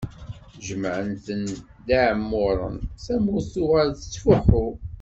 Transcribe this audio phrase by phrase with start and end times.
[0.65, 1.43] Jemɛen-ten
[1.85, 4.65] d iɛemmuṛen, tamurt tuɣal tettfuḥu.